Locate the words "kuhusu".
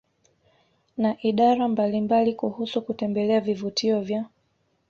2.35-2.81